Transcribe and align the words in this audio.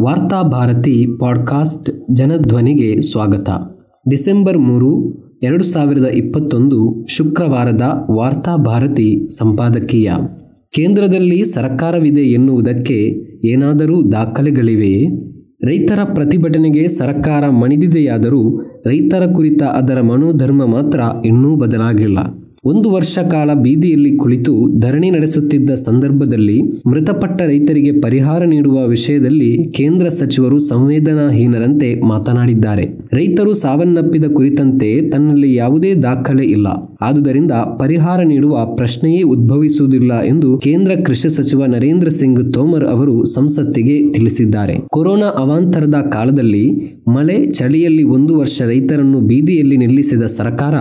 ವಾರ್ತಾ 0.00 0.42
ಭಾರತಿ 0.42 1.06
ಪಾಡ್ಕಾಸ್ಟ್ 1.20 1.90
ಜನಧ್ವನಿಗೆ 2.14 3.00
ಸ್ವಾಗತ. 3.00 3.50
ಡಿಸೆಂಬರ್ 4.10 4.58
ಮೂರು, 4.58 5.14
ಎರಡು 5.42 5.64
ಸಾವಿರದ 5.64 6.04
ಇಪ್ಪತ್ತೊಂದು 6.04 7.06
ಶುಕ್ರವಾರದ 7.08 7.82
ವಾರ್ತಾ 8.10 8.56
ಭಾರತಿ 8.56 9.28
ಸಂಪಾದಕೀಯ. 9.38 10.10
ಕೇಂದ್ರದಲ್ಲಿ 10.72 11.44
ಸರ್ಕಾರವಿದೆ 11.44 12.20
ಎನ್ನುವುದಕ್ಕೆ 12.20 13.16
ಏನಾದರೂ 13.48 14.12
ದಾಖಲೆಗಳಿವೆಯೇ? 14.12 15.06
ರೈತರ 15.64 15.98
ಪ್ರತಿಭಟನೆಗೆ 16.14 16.88
ಸರ್ಕಾರ 16.88 17.48
ಮಣಿದಿದೆಯಾದರೂ 17.48 18.60
ರೈತರ 18.86 19.22
ಕುರಿತ 19.34 19.62
ಅದರ 19.62 20.00
ಮನೋಧರ್ಮ 20.00 20.66
ಮಾತ್ರ 20.66 21.00
ಇನ್ನೂ 21.24 21.56
ಬದಲಾಗಿಲ್ಲ. 21.56 22.18
ಒಂದು 22.70 22.88
ವರ್ಷ 22.90 23.18
ಕಾಲ 23.30 23.50
ಬೀದಿಯಲ್ಲಿ 23.54 24.10
ಕುಳಿತು 24.16 24.52
ಧರಣಿ 24.80 25.10
ನಡೆಸುತ್ತಿದ್ದ 25.10 25.70
ಸಂದರ್ಭದಲ್ಲಿ 25.86 26.56
ಮೃತಪಟ್ಟ 26.86 27.42
ರೈತರಿಗೆ 27.42 27.92
ಪರಿಹಾರ 28.00 28.42
ನೀಡುವ 28.44 28.86
ವಿಷಯದಲ್ಲಿ 28.86 29.50
ಕೇಂದ್ರ 29.72 30.06
ಸಚಿವರು 30.08 30.58
ಸಂವೇದನಾಹೀನರಂತೆ 30.58 31.88
ಮಾತನಾಡಿದ್ದಾರೆ. 32.08 32.84
ರೈತರು 33.12 33.52
ಸಾವನ್ನಪ್ಪಿದ 33.54 34.24
ಕುರಿತಂತೆ 34.34 35.10
ತನ್ನಲ್ಲಿ 35.10 35.50
ಯಾವುದೇ 35.54 35.94
ದಾಖಲೆ 35.94 36.44
ಇಲ್ಲ. 36.44 36.68
ಆದುದರಿಂದ 37.00 37.52
ಪರಿಹಾರ 37.80 38.20
ನೀಡುವ 38.22 38.56
ಪ್ರಶ್ನೆಯೇ 38.76 39.22
ಉದ್ಭವಿಸುವುದಿಲ್ಲ 39.22 40.12
ಎಂದು 40.22 40.58
ಕೇಂದ್ರ 40.58 40.92
ಕೃಷಿ 41.04 41.28
ಸಚಿವ 41.28 41.62
ನರೇಂದ್ರ 41.66 42.08
ಸಿಂಗ್ 42.08 42.42
ತೋಮರ್ 42.54 42.86
ಅವರು 42.94 43.24
ಸಂಸತ್ತಿಗೆ 43.34 43.96
ತಿಳಿಸಿದ್ದಾರೆ. 44.12 44.76
ಕೊರೋನಾ 44.88 45.30
ಅವಾಂತರದ 45.38 46.00
ಕಾಲದಲ್ಲಿ 46.12 46.64
ಮಳೆ, 47.08 47.38
ಚಳಿಯಲ್ಲಿ 47.50 48.02
ಒಂದು 48.16 48.32
ವರ್ಷ 48.38 48.62
ರೈತರನ್ನು 48.66 49.20
ಬೀದಿಯಲ್ಲಿ 49.20 49.76
ನಿಲ್ಲಿಸಿದ 49.76 50.22
ಸರ್ಕಾರ 50.38 50.74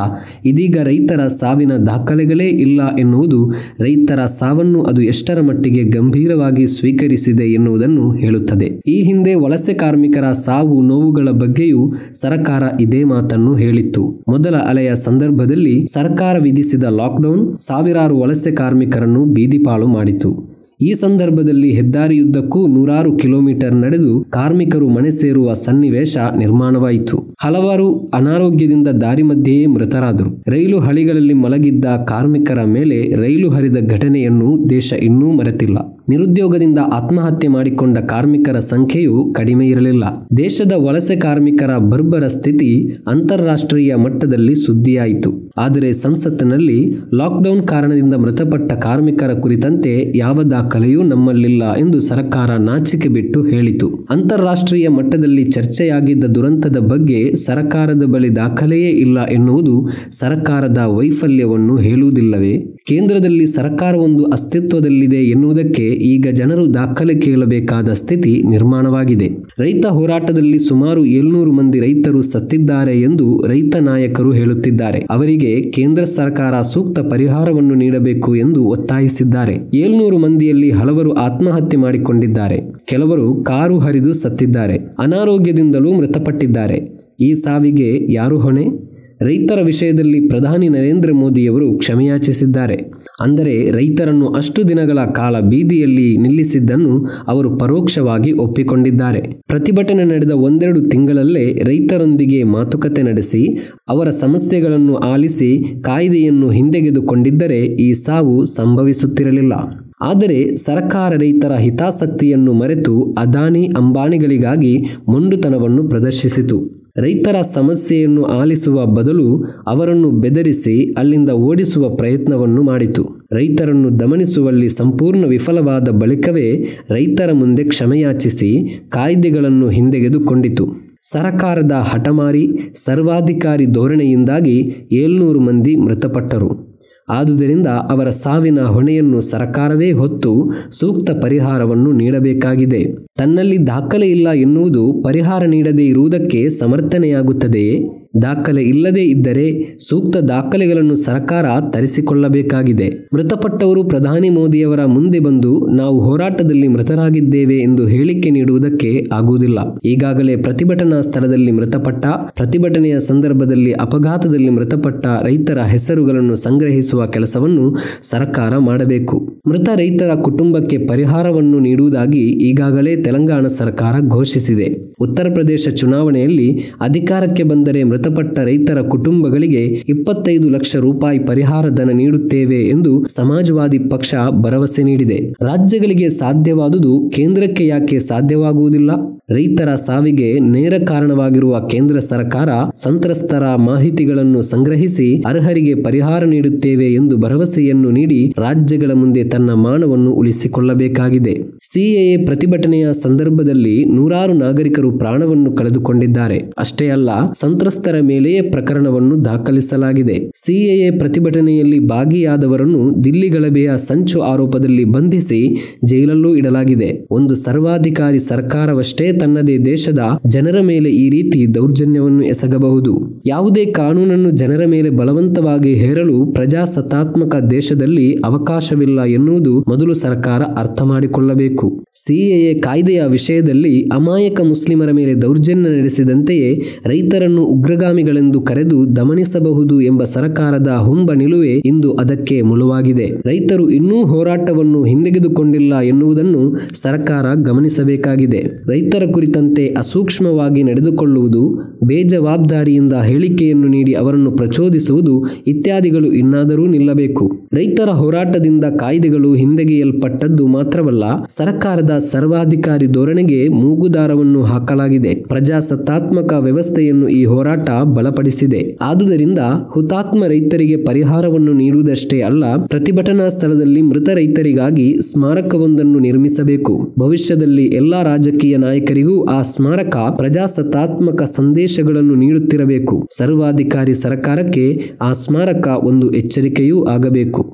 ಇದೀಗ 0.46 0.78
ರೈತರ 0.84 1.22
ಸಾವಿನ 1.42 1.74
ದಾಖಲೆಗಳೇ 1.76 2.44
ಇಲ್ಲ 2.44 2.98
ಎನ್ನುವುದು 3.00 3.52
ರೈತರ 3.80 4.26
ಸಾವನ್ನು 4.26 4.84
ಅದು 4.84 5.02
ಎಷ್ಟರ 5.02 5.42
ಮಟ್ಟಿಗೆ 5.42 5.84
ಗಂಭೀರವಾಗಿ 5.84 6.68
ಸ್ವೀಕರಿಸಿದೆ 6.68 7.44
ಎನ್ನುವುದನ್ನು 7.44 8.12
ಹೇಳುತ್ತದೆ. 8.12 8.66
ಈ 8.88 9.04
ಹಿಂದೆ 9.04 9.34
ವಲಸೆ 9.34 9.74
ಕಾರ್ಮಿಕರ 9.74 10.32
ಸಾವು 10.32 10.82
ನೋವುಗಳ 10.82 11.30
ಬಗ್ಗೆಯೂ 11.30 11.94
ಸರ್ಕಾರ 12.12 12.64
ಇದೇ 12.82 13.04
ಮಾತನ್ನು 13.04 13.56
ಹೇಳಿತ್ತು. 13.56 14.24
ಮೊದಲ 14.28 14.56
ಅಲೆಯ 14.56 14.96
ಸಂದರ್ಭದಲ್ಲಿ 14.96 15.86
ಸರ್ಕಾರ 15.88 16.36
ವಿಧಿಸಿದ 16.40 16.84
ಲಾಕ್ಡೌನ್ 16.84 17.56
ಸಾವಿರಾರು 17.60 18.18
ವಲಸೆ 18.18 18.52
ಕಾರ್ಮಿಕರನ್ನು 18.52 19.26
ಬೀದಿಪಾಳು 19.26 19.88
ಮಾಡಿತು. 19.88 20.56
ಈ 20.82 20.94
ಸಂದರ್ಭದಲ್ಲಿ 20.94 21.72
ಹೆದ್ದಾರಿಯುದ್ದಕ್ಕೂ 21.72 22.68
ನೂರಾರು 22.68 23.18
ಕಿಲೋಮೀಟರ್ 23.18 23.76
ನಡೆದು 23.76 24.26
ಕಾರ್ಮಿಕರು 24.30 24.90
ಮನೆ 24.90 25.12
ಸೇರುವ 25.12 25.54
ಸನ್ನಿವೇಶ 25.54 26.18
ನಿರ್ಮಾಣವಾಯಿತು. 26.38 27.25
ಹಲವಾರು 27.38 28.12
ಅನಾರೋಗ್ಯದಿಂದ 28.14 28.88
ದಾರಿ 28.88 29.24
ಮಧ್ಯೆಯೇ 29.24 29.66
ಮೃತರಾದರು. 29.66 30.44
ರೈಲು 30.48 30.80
ಹಳಿಗಳಲ್ಲಿ 30.80 31.34
ಮಲಗಿದ್ದ 31.34 31.86
ಕಾರ್ಮಿಕರ 31.86 32.64
ಮೇಲೆ 32.64 33.16
ರೈಲು 33.16 33.50
ಹರಿದ 33.50 33.76
ಘಟನೆಯನ್ನು 33.92 34.70
ದೇಶ 34.70 34.94
ಇನ್ನೂ 34.94 35.32
ಮರೆತಿಲ್ಲ. 35.32 35.78
ನಿರುದ್ಯೋಗದಿಂದ 36.10 36.80
ಆತ್ಮಹತ್ಯೆ 36.94 37.50
ಮಾಡಿಕೊಂಡ 37.50 37.98
ಕಾರ್ಮಿಕರ 37.98 38.60
ಸಂಖ್ಯೆಯು 38.60 39.34
ಕಡಿಮೆ 39.34 39.68
ಇರಲಿಲ್ಲ. 39.68 40.28
ದೇಶದ 40.38 40.72
ವಲಸೆ 40.76 41.16
ಕಾರ್ಮಿಕರ 41.16 41.78
ಬರ್ಬರ 41.78 42.28
ಸ್ಥಿತಿ 42.28 42.96
ಅಂತಾರಾಷ್ಟ್ರೀಯ 43.08 43.96
ಮಟ್ಟದಲ್ಲಿ 43.96 44.56
ಸುದ್ದಿಯಾಯಿತು. 44.56 45.52
ಆದರೆ 45.58 45.94
ಸಂಸತ್ತಿನಲ್ಲಿ 45.94 46.96
ಲಾಕ್ಡೌನ್ 47.14 47.68
ಕಾರಣದಿಂದ 47.68 48.14
ಮೃತಪಟ್ಟ 48.14 48.74
ಕಾರ್ಮಿಕರ 48.74 49.34
ಕುರಿತಂತೆ 49.34 50.14
ಯಾವ 50.16 50.44
ದಾಖಲೆಯೂ 50.44 51.04
ನಮ್ಮಲ್ಲಿಲ್ಲ 51.04 51.76
ಎಂದು 51.76 52.00
ಸರ್ಕಾರ 52.00 52.52
ನಾಚಿಕೆ 52.52 53.08
ಬಿಟ್ಟು 53.08 53.44
ಹೇಳಿತು. 53.44 54.08
ಅಂತಾರಾಷ್ಟ್ರೀಯ 54.10 54.88
ಮಟ್ಟದಲ್ಲಿ 54.88 55.44
ಚರ್ಚೆಯಾಗಿದ್ದ 55.52 56.24
ದುರಂತದ 56.24 56.78
ಬಗ್ಗೆ 56.78 57.25
ಸರ್ಕಾರದ 57.34 58.04
ಬಳಿ 58.04 58.36
ದಾಖಲೆಯೇ 58.36 58.90
ಇಲ್ಲ 58.90 59.26
ಎನ್ನುವುದು 59.26 59.90
ಸರಕಾರದ 60.12 60.78
ವೈಫಲ್ಯವನ್ನು 60.78 61.78
ಹೇಳುವುದಿಲ್ಲವೇ? 61.78 62.58
ಕೇಂದ್ರದಲ್ಲಿ 62.86 63.48
ಸರ್ಕಾರವೊಂದು 63.48 64.24
ಅಸ್ತಿತ್ವದಲ್ಲಿದೆ 64.24 65.16
ಎನ್ನುವುದಕ್ಕೆ 65.16 65.84
ಈಗ 65.84 66.28
ಜನರು 66.34 66.74
ದಾಖಲೆ 66.74 67.16
ಕೇಳಬೇಕಾದ 67.16 67.90
ಸ್ಥಿತಿ 67.90 68.44
ನಿರ್ಮಾಣವಾಗಿದೆ. 68.50 69.30
ರೈತ 69.60 69.86
ಹೋರಾಟದಲ್ಲಿ 69.86 70.60
ಸುಮಾರು 70.60 71.06
ಏಳ್ನೂರು 71.06 71.52
ಮಂದಿ 71.52 71.80
ರೈತರು 71.80 72.22
ಸತ್ತಿದ್ದಾರೆ 72.22 73.02
ಎಂದು 73.02 73.46
ರೈತ 73.48 73.76
ನಾಯಕರು 73.76 74.32
ಹೇಳುತ್ತಿದ್ದಾರೆ. 74.32 75.06
ಅವರಿಗೆ 75.10 75.72
ಕೇಂದ್ರ 75.72 76.04
ಸರ್ಕಾರ 76.04 76.62
ಸೂಕ್ತ 76.62 77.00
ಪರಿಹಾರವನ್ನು 77.00 77.76
ನೀಡಬೇಕು 77.76 78.36
ಎಂದು 78.36 78.64
ಒತ್ತಾಯಿಸಿದ್ದಾರೆ. 78.64 79.58
ಏಳ್ನೂರು 79.74 80.18
ಮಂದಿಯಲ್ಲಿ 80.18 80.72
ಹಲವರು 80.72 81.14
ಆತ್ಮಹತ್ಯೆ 81.14 81.80
ಮಾಡಿಕೊಂಡಿದ್ದಾರೆ. 81.80 82.62
ಕೆಲವರು 82.86 83.44
ಕಾರು 83.44 83.80
ಹರಿದು 83.80 84.14
ಸತ್ತಿದ್ದಾರೆ. 84.14 84.78
ಅನಾರೋಗ್ಯದಿಂದಲೂ 85.00 85.94
ಮೃತಪಟ್ಟಿದ್ದಾರೆ. 85.94 86.95
ಈ 87.20 87.34
ಸಾವಿಗೆ 87.34 88.14
ಯಾರು 88.14 88.40
ಹೊಣೆ? 88.40 88.96
ರೈತರ 89.22 89.62
ವಿಷಯದಲ್ಲಿ 89.62 90.28
ಪ್ರಧಾನಿ 90.28 90.70
ನರೇಂದ್ರ 90.70 91.10
ಮೋದಿಯವರು 91.14 91.78
ಕ್ಷಮೆಯಾಚಿಸಿದ್ದಾರೆ. 91.78 92.92
ಅಂದರೆ 93.22 93.72
ರೈತರನ್ನು 93.72 94.28
ಅಷ್ಟು 94.28 94.68
ದಿನಗಳ 94.68 95.00
ಕಾಲ 95.06 95.40
ಬೀದಿಯಲ್ಲಿ 95.40 96.18
ನಿಲ್ಲಿಸಿದ್ದನ್ನು 96.18 97.06
ಅವರು 97.28 97.58
ಪರೋಕ್ಷವಾಗಿ 97.58 98.32
ಒಪ್ಪಿಕೊಂಡಿದ್ದಾರೆ. 98.32 99.22
ಪ್ರತಿಭಟನೆ 99.48 100.04
ನಡೆದ 100.04 100.32
ಒಂದೆರಡು 100.32 100.90
ತಿಂಗಳಲ್ಲೇ 100.90 101.54
ರೈತರೊಂದಿಗೆ 101.54 102.44
ಮಾತುಕತೆ 102.44 103.02
ನಡೆಸಿ, 103.02 103.58
ಅವರ 103.90 104.10
ಸಮಸ್ಯೆಗಳನ್ನು 104.10 104.96
ಆಲಿಸಿ, 104.96 105.64
ಕಾಯ್ದೆಯನ್ನು 105.82 106.50
ಹಿಂದೆಗೆದುಕೊಂಡಿದ್ದರೆ 106.52 107.66
ಈ 107.66 107.94
ಸಾವು 107.94 108.44
ಸಂಭವಿಸುತ್ತಿರಲಿಲ್ಲ. 108.44 109.54
ಆದರೆ 110.02 110.54
ಸರ್ಕಾರ 110.54 111.14
ರೈತರ 111.14 111.54
ಹಿತಾಸಕ್ತಿಯನ್ನು 111.54 112.54
ಮರೆತು 112.54 113.16
ಅದಾನಿ 113.18 113.68
ಅಂಬಾನಿಗಳಿಗಾಗಿ 113.78 114.78
ಮೊಂಡುತನವನ್ನು 115.10 115.90
ಪ್ರದರ್ಶಿಸಿತು. 115.90 116.85
ರೈತರ 116.98 117.42
ಸಮಸ್ಯೆಯನ್ನು 117.42 118.24
ಆಲಿಸುವ 118.24 118.86
ಬದಲು 118.86 119.44
ಅವರನ್ನು 119.68 120.12
ಬೆದರಿಸಿ 120.12 120.94
ಅಲ್ಲಿಂದ 120.94 121.30
ಓಡಿಸುವ 121.30 121.96
ಪ್ರಯತ್ನವನ್ನು 121.96 122.64
ಮಾಡಿತು. 122.64 123.28
ರೈತರನ್ನು 123.32 124.00
ದಮನಿಸುವಲ್ಲಿ 124.00 124.70
ಸಂಪೂರ್ಣ 124.70 125.26
ವಿಫಲವಾದ 125.26 125.90
ಬಳಿಕವೇ 125.90 126.64
ರೈತರ 126.90 127.32
ಮುಂದೆ 127.34 127.64
ಕ್ಷಮೆಯಾಚಿಸಿ 127.64 128.80
ಕಾಯ್ದೆಗಳನ್ನು 128.90 129.70
ಹಿಂದೆಗೆದುಕೊಂಡಿತು. 129.70 130.68
ಸರಕಾರದ 131.02 131.72
ಹಠಮಾರಿ, 131.72 132.48
ಸರ್ವಾಧಿಕಾರಿ 132.74 133.66
ಧೋರಣೆಯಿಂದಾಗಿ 133.66 134.88
ಏಳ್ನೂರು 134.92 135.40
ಮಂದಿ 135.40 135.76
ಮೃತಪಟ್ಟರು. 135.76 136.65
ಆದುದರಿಂದ 137.10 137.68
ಅವರ 137.68 138.10
ಸಾವಿನ 138.10 138.62
ಹೊಣೆಯನ್ನು 138.62 139.22
ಸರ್ಕಾರವೇ 139.22 139.92
ಹೊತ್ತು 139.92 140.52
ಸೂಕ್ತ 140.72 141.12
ಪರಿಹಾರವನ್ನು 141.12 141.92
ನೀಡಬೇಕಾಗಿದೆ. 141.92 142.96
ತನ್ನಲ್ಲಿ 143.18 143.68
ದಾಖಲೆ 143.68 144.08
ಇಲ್ಲ 144.08 144.32
ಎನ್ನುವುದು 144.32 145.02
ಪರಿಹಾರ 145.04 145.44
ನೀಡದೇ 145.46 145.86
ಇರುವುದಕ್ಕೆ 145.86 146.50
ಸಮರ್ಥನೆಯಾಗುತ್ತದೆಯೇ? 146.50 148.05
ದಾಖಲೆ 148.22 148.64
ಇಲ್ಲದೇ 148.64 149.02
ಇದ್ದರೆ 149.02 149.78
ಸೂಕ್ತ 149.80 150.18
ದಾಖಲೆಗಳನ್ನು 150.18 150.96
ಸರ್ಕಾರ 150.96 151.46
ತರಿಸಿಕೊಳ್ಳಬೇಕಾಗಿದೆ. 151.70 153.10
ಮೃತಪಟ್ಟವರು 153.14 153.84
ಪ್ರಧಾನಿ 153.84 154.30
ಮೋದಿಯವರ 154.30 154.86
ಮುಂದೆ 154.86 155.20
ಬಂದು 155.20 155.68
ನಾವು 155.76 156.00
ಹೋರಾಟದಲ್ಲಿ 156.00 156.68
ಮೃತರಾಗಿದ್ದೇವೆ 156.68 157.58
ಎಂದು 157.58 157.88
ಹೇಳಿಕೆ 157.88 158.30
ನೀಡುವುದಕ್ಕೆ 158.30 159.06
ಆಗುವುದಿಲ್ಲ. 159.14 159.60
ಈಗಾಗಲೇ 159.86 160.36
ಪ್ರತಿಭಟನಾ 160.36 161.02
ಸ್ಥಳದಲ್ಲಿ 161.02 161.52
ಮೃತಪಟ್ಟ, 161.52 162.06
ಪ್ರತಿಭಟನೆಯ 162.08 163.00
ಸಂದರ್ಭದಲ್ಲಿ 163.00 163.74
ಅಪಘಾತದಲ್ಲಿ 163.74 164.50
ಮೃತಪಟ್ಟ 164.50 165.08
ರೈತರ 165.22 165.60
ಹೆಸರುಗಳನ್ನು 165.60 166.36
ಸಂಗ್ರಹಿಸುವ 166.36 167.06
ಕೆಲಸವನ್ನು 167.06 167.76
ಸರ್ಕಾರ 168.02 168.58
ಮಾಡಬೇಕು. 168.58 169.42
ಮೃತ 169.48 169.70
ರೈತರ 169.76 170.16
ಕುಟುಂಬಕ್ಕೆ 170.16 170.78
ಪರಿಹಾರವನ್ನು 170.78 171.60
ನೀಡುವುದಾಗಿ 171.60 172.20
ಈಗಾಗಲೇ 172.20 172.96
ತೆಲಂಗಾಣ 172.96 173.48
ಸರ್ಕಾರ 173.48 173.96
ಘೋಷಿಸಿದೆ. 174.08 174.94
ಉತ್ತರ 175.00 175.28
ಪ್ರದೇಶ 175.34 175.70
ಚುನಾವಣೆಯಲ್ಲಿ 175.70 176.60
ಅಧಿಕಾರಕ್ಕೆ 176.82 177.44
ಬಂದರೆ 177.44 177.84
ಮೃತಪಟ್ಟ 178.06 178.40
ರೈತರ 178.40 178.80
ಕುಟುಂಬಗಳಿಗೆ 178.82 179.62
ಇಪ್ಪತ್ತೈದು 179.90 180.50
ಲಕ್ಷ 180.50 180.76
ರೂಪಾಯಿ 180.76 181.20
ಪರಿಹಾರ 181.20 181.66
ಧನ 181.70 181.92
ನೀಡುತ್ತೇವೆ 181.94 182.60
ಎಂದು 182.70 182.92
ಸಮಾಜವಾದಿ 183.08 183.80
ಪಕ್ಷ 183.90 184.14
ಭರವಸೆ 184.42 184.84
ನೀಡಿದೆ. 184.84 185.18
ರಾಜ್ಯಗಳಿಗೆ 185.42 186.10
ಸಾಧ್ಯವಾದುದು 186.10 187.10
ಕೇಂದ್ರಕ್ಕೆ 187.16 187.68
ಯಾಕೆ 187.68 188.00
ಸಾಧ್ಯವಾಗುವುದಿಲ್ಲ? 188.00 188.92
ರೈತರ 189.30 189.70
ಸಾವಿಗೆ 189.76 190.40
ನೇರ 190.40 190.74
ಕಾರಣವಾಗಿರುವ 190.88 191.60
ಕೇಂದ್ರ 191.72 192.00
ಸರ್ಕಾರ 192.00 192.50
ಸಂತ್ರಸ್ತರ 192.76 193.56
ಮಾಹಿತಿಗಳನ್ನು 193.56 194.42
ಸಂಗ್ರಹಿಸಿ 194.42 195.24
ಅರ್ಹರಿಗೆ 195.26 195.74
ಪರಿಹಾರ 195.84 196.24
ನೀಡುತ್ತೇವೆ 196.24 196.90
ಎಂದು 196.94 197.18
ಭರವಸೆಯನ್ನು 197.18 197.92
ನೀಡಿ 197.92 198.34
ರಾಜ್ಯಗಳ 198.38 198.92
ಮುಂದೆ 198.94 199.24
ತನ್ನ 199.24 199.54
ಮಾನವನ್ನು 199.54 200.14
ಉಳಿಸಿಕೊಳ್ಳಬೇಕಾಗಿದೆ. 200.14 201.36
ಸಿಎಎ 201.74 202.26
ಪ್ರತಿಭಟನೆಯ 202.26 202.94
ಸಂದರ್ಭದಲ್ಲಿ 202.94 203.86
ನೂರಾರು 203.86 204.34
ನಾಗರಿಕರು 204.34 204.92
ಪ್ರಾಣವನ್ನು 204.98 205.52
ಕಳೆದುಕೊಂಡಿದ್ದಾರೆ. 205.52 206.38
ಅಷ್ಟೇ 206.58 206.88
ಅಲ್ಲ, 206.90 207.10
ಸಂತ್ರಸ್ತರ 207.34 207.95
ಮೇಲೆಯೇ 208.02 208.42
ಪ್ರಕರಣವನ್ನು 208.42 209.26
ದಾಖಲಿಸಲಾಗಿದೆ. 209.26 210.32
ಸಿಎಎ 210.36 210.98
ಪ್ರತಿಭಟನೆಯಲ್ಲಿ 210.98 211.80
ಭಾಗಿಯಾದವರನ್ನು 211.80 213.04
ದಿಲ್ಲಿ 213.04 213.30
ಗಲಭೆಯ 213.30 213.72
ಸಂಚು 213.78 214.20
ಆರೋಪದಲ್ಲಿ 214.22 214.86
ಬಂಧಿಸಿ 214.86 215.58
ಜೈಲಲ್ಲೂ 215.86 216.36
ಇಡಲಾಗಿದೆ. 216.36 217.08
ಒಂದು 217.12 217.36
ಸರ್ವಾಧಿಕಾರಿ 217.36 218.20
ಸರ್ಕಾರವಷ್ಟೇ 218.20 219.12
ತನ್ನದೇ 219.14 219.58
ದೇಶದ 219.58 220.00
ಜನರ 220.28 220.62
ಮೇಲೆ 220.62 220.90
ಈ 220.90 221.10
ರೀತಿ 221.10 221.56
ದೌರ್ಜನ್ಯವನ್ನು 221.56 222.24
ಎಸಗಬಹುದು. 222.24 223.22
ಯಾವುದೇ 223.26 223.66
ಕಾನೂನನ್ನು 223.66 224.30
ಜನರ 224.30 224.66
ಮೇಲೆ 224.66 224.90
ಬಲವಂತವಾಗಿ 224.90 225.74
ಹೇರಲು 225.74 226.26
ಪ್ರಜಾಸತ್ತಾತ್ಮಕ 226.34 227.36
ದೇಶದಲ್ಲಿ 227.50 228.14
ಅವಕಾಶವಿಲ್ಲ 228.26 229.04
ಎನ್ನುವುದು 229.04 229.60
ಮೊದಲು 229.60 229.94
ಸರ್ಕಾರ 229.94 230.42
ಅರ್ಥ 230.42 230.82
ಮಾಡಿಕೊಳ್ಳಬೇಕು. 230.82 231.86
ಸಿಎಎ 231.94 232.54
ಕಾಯ್ದೆಯ 232.54 233.04
ವಿಷಯದಲ್ಲಿ 233.04 233.84
ಅಮಾಯಕ 233.84 234.42
ಮುಸ್ಲಿಮರ 234.42 234.92
ಮೇಲೆ 234.92 235.22
ದೌರ್ಜನ್ಯ 235.22 235.70
ನಡೆಸಿದಂತೆಯೇ 235.70 236.62
ರೈತರನ್ನು 236.86 237.46
ಉಗ್ರಗಾಮಿ 237.46 237.85
ಅಗ್ರಗಾಮಿಗಳೆಂದು 237.86 238.42
ಕರೆದು 238.42 238.96
ದಮನಿಸಬಹುದು 238.96 239.82
ಎಂಬ 239.82 240.04
ಸರಕಾರದ 240.04 240.68
ಹುಂಬ 240.68 241.12
ನಿಲುವೆ 241.12 241.62
ಇಂದು 241.66 241.94
ಅದಕ್ಕೆ 241.94 242.42
ಮುಳುವಾಗಿದೆ. 242.42 243.06
ರೈತರು 243.26 243.70
ಇನ್ನೂ 243.70 244.06
ಹೋರಾಟವನ್ನು 244.06 244.84
ಹಿಂದೆಗೆದುಕೊಂಡಿಲ್ಲ 244.84 245.80
ಎನ್ನುವುದನ್ನು 245.80 246.42
ಸರ್ಕಾರ 246.74 247.26
ಗಮನಿಸಬೇಕಾಗಿದೆ. 247.34 248.42
ರೈತರ 248.68 249.04
ಕುರಿತಂತೆ 249.12 249.66
ಅಸೂಕ್ಷ್ಮವಾಗಿ 249.68 250.64
ನಡೆದುಕೊಳ್ಳುವುದು, 250.64 251.44
ಬೇಜವಾಬ್ದಾರಿಯಿಂದ 251.86 252.94
ಹೇಳಿಕೆಯನ್ನು 252.94 253.68
ನೀಡಿ 253.68 253.94
ಅವರನ್ನು 253.94 254.32
ಪ್ರಚೋದಿಸುವುದು 254.32 255.26
ಇತ್ಯಾದಿಗಳು 255.48 256.08
ಇನ್ನಾದರೂ 256.08 256.66
ನಿಲ್ಲಬೇಕು. 256.66 257.45
ರೈತರ 257.56 257.90
ಹೋರಾಟದಿಂದ 257.90 258.66
ಕಾಯ್ದೆಗಳು 258.80 259.34
ಹಿಂದೆಗೆಯಲ್ಪಟ್ಟದ್ದು 259.34 260.48
ಮಾತ್ರವಲ್ಲ, 260.48 261.04
ಸರ್ಕಾರದ 261.30 261.98
ಸರ್ವಾಧಿಕಾರಿ 262.12 262.88
ಧೋರಣೆಗೆ 262.88 263.48
ಮೂಗುದಾರವನ್ನು 263.50 264.44
ಹಾಕಲಾಗಿದೆ. 264.44 265.16
ಪ್ರಜಾಸತ್ತಾತ್ಮಕ 265.16 266.34
ವ್ಯವಸ್ಥೆಯನ್ನು 266.34 267.08
ಈ 267.10 267.26
ಹೋರಾಟ 267.26 267.70
ಬಲಪಡಿಸಿದೆ. 267.84 268.78
ಆದುದರಿಂದ 268.82 269.40
ಹುತಾತ್ಮ 269.70 270.26
ರೈತರಿಗೆ 270.28 270.76
ಪರಿಹಾರವನ್ನು 270.76 271.54
ನೀಡುವುದಷ್ಟೇ 271.54 272.22
ಅಲ್ಲ, 272.22 272.66
ಪ್ರತಿಭಟನಾ 272.66 273.30
ಸ್ಥಳದಲ್ಲಿ 273.30 273.82
ಮೃತ 273.82 274.10
ರೈತರಿಗಾಗಿ 274.10 274.98
ಸ್ಮಾರಕವೊಂದನ್ನು 275.12 276.00
ನಿರ್ಮಿಸಬೇಕು. 276.00 276.94
ಭವಿಷ್ಯದಲ್ಲಿ 277.00 277.66
ಎಲ್ಲಾ 277.66 278.04
ರಾಜಕೀಯ 278.04 278.58
ನಾಯಕರಿಗೂ 278.58 279.26
ಆ 279.26 279.42
ಸ್ಮಾರಕ 279.42 279.98
ಪ್ರಜಾಸತ್ತಾತ್ಮಕ 280.18 281.24
ಸಂದೇಶಗಳನ್ನು 281.24 282.16
ನೀಡುತ್ತಿರಬೇಕು. 282.16 283.08
ಸರ್ವಾಧಿಕಾರಿ 283.12 283.94
ಸರ್ಕಾರಕ್ಕೆ 283.94 284.66
ಆ 285.02 285.14
ಸ್ಮಾರಕ 285.14 285.68
ಒಂದು 285.84 286.12
ಎಚ್ಚರಿಕೆಯೂ 286.12 286.84
ಆಗಬೇಕು. 286.84 287.45